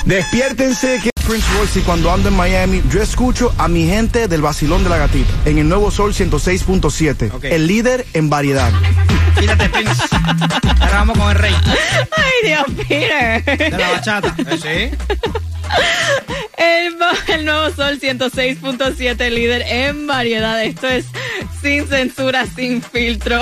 Despiértense 0.06 1.00
que 1.04 1.12
Prince 1.28 1.48
Royce 1.58 1.80
y 1.80 1.82
cuando 1.84 2.12
ando 2.12 2.30
en 2.30 2.36
Miami, 2.36 2.82
yo 2.90 3.02
escucho 3.02 3.54
a 3.58 3.68
mi 3.68 3.86
gente 3.88 4.28
del 4.28 4.42
vacilón 4.42 4.84
de 4.84 4.90
la 4.90 4.98
gatita 4.98 5.32
en 5.46 5.58
el 5.58 5.68
nuevo 5.70 5.90
Sol 5.92 6.14
106.7, 6.14 7.34
Ok. 7.34 7.46
el 7.46 7.68
líder 7.68 8.06
en 8.14 8.30
variedad. 8.30 8.72
Quítate, 9.40 9.70
Prince. 9.70 10.02
Ahora 10.82 10.92
vamos 11.00 11.18
con 11.18 11.30
el 11.32 11.36
rey 11.38 11.56
Ay, 12.12 12.48
Dios, 12.48 12.64
Peter. 12.88 13.44
de 13.72 13.78
la 13.78 13.92
bachata. 13.92 14.36
¿Eh, 14.38 14.92
¿Sí? 14.92 14.98
El, 16.58 16.96
el 17.34 17.46
nuevo 17.46 17.72
Sol 17.76 18.00
106.7, 18.00 19.30
líder 19.32 19.64
en 19.64 20.08
variedad. 20.08 20.64
Esto 20.64 20.88
es 20.88 21.06
sin 21.64 21.88
censura, 21.88 22.46
sin 22.46 22.82
filtro. 22.82 23.42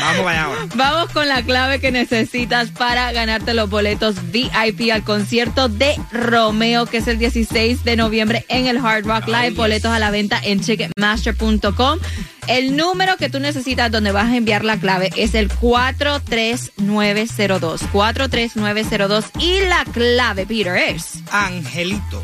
Vamos 0.00 0.26
allá 0.26 0.44
ahora. 0.44 0.66
Vamos 0.74 1.12
con 1.12 1.28
la 1.28 1.42
clave 1.42 1.78
que 1.80 1.92
necesitas 1.92 2.70
para 2.70 3.12
ganarte 3.12 3.54
los 3.54 3.70
boletos 3.70 4.16
VIP 4.30 4.92
al 4.92 5.04
concierto 5.04 5.68
de 5.68 5.94
Romeo, 6.12 6.84
que 6.86 6.98
es 6.98 7.08
el 7.08 7.18
16 7.18 7.82
de 7.84 7.96
noviembre 7.96 8.44
en 8.48 8.66
el 8.66 8.76
Hard 8.78 9.06
Rock 9.06 9.28
Live. 9.28 9.52
Boletos 9.52 9.92
a 9.92 9.98
la 9.98 10.10
venta 10.10 10.38
en 10.42 10.60
ticketmaster.com. 10.60 11.98
El 12.48 12.76
número 12.76 13.16
que 13.16 13.30
tú 13.30 13.40
necesitas 13.40 13.90
donde 13.90 14.12
vas 14.12 14.26
a 14.26 14.36
enviar 14.36 14.62
la 14.64 14.78
clave 14.78 15.10
es 15.16 15.34
el 15.34 15.48
43902. 15.48 17.80
43902. 17.92 19.24
Y 19.38 19.60
la 19.60 19.86
clave, 19.92 20.46
Peter, 20.46 20.76
es 20.76 21.20
Angelito. 21.30 22.22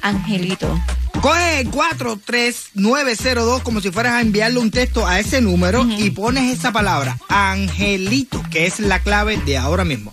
Angelito. 0.00 0.80
Coge 1.24 1.60
el 1.60 1.70
43902 1.70 3.62
como 3.62 3.80
si 3.80 3.90
fueras 3.90 4.12
a 4.12 4.20
enviarle 4.20 4.58
un 4.58 4.70
texto 4.70 5.06
a 5.06 5.18
ese 5.18 5.40
número 5.40 5.82
y 5.96 6.10
pones 6.10 6.52
esa 6.58 6.70
palabra, 6.70 7.16
Angelito, 7.30 8.42
que 8.50 8.66
es 8.66 8.78
la 8.78 8.98
clave 8.98 9.38
de 9.38 9.56
ahora 9.56 9.86
mismo. 9.86 10.12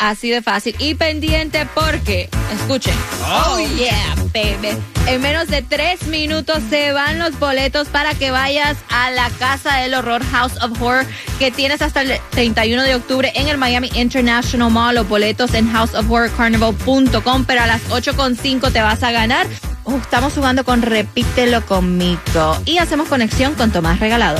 Así 0.00 0.30
de 0.30 0.42
fácil. 0.42 0.74
Y 0.80 0.96
pendiente 0.96 1.64
porque, 1.76 2.28
escuchen. 2.52 2.94
Oh, 3.24 3.60
yeah, 3.76 4.16
baby. 4.34 4.76
En 5.06 5.20
menos 5.20 5.46
de 5.46 5.62
tres 5.62 6.08
minutos 6.08 6.58
se 6.68 6.90
van 6.90 7.20
los 7.20 7.38
boletos 7.38 7.86
para 7.86 8.14
que 8.14 8.32
vayas 8.32 8.78
a 8.90 9.12
la 9.12 9.30
Casa 9.30 9.76
del 9.76 9.94
Horror 9.94 10.24
House 10.24 10.56
of 10.60 10.82
Horror 10.82 11.06
que 11.38 11.52
tienes 11.52 11.82
hasta 11.82 12.02
el 12.02 12.18
31 12.30 12.82
de 12.82 12.96
octubre 12.96 13.30
en 13.36 13.46
el 13.46 13.58
Miami 13.58 13.92
International 13.94 14.72
Mall. 14.72 14.96
Los 14.96 15.08
boletos 15.08 15.54
en 15.54 15.70
houseofhorrorcarnival.com. 15.70 17.44
Pero 17.44 17.62
a 17.62 17.66
las 17.66 17.82
8.5 17.90 18.72
te 18.72 18.82
vas 18.82 19.04
a 19.04 19.12
ganar. 19.12 19.46
Uh, 19.88 19.96
estamos 19.96 20.34
jugando 20.34 20.64
con 20.64 20.82
Repítelo 20.82 21.64
conmigo. 21.64 22.58
Y 22.66 22.76
hacemos 22.76 23.08
conexión 23.08 23.54
con 23.54 23.72
Tomás 23.72 24.00
Regalado. 24.00 24.38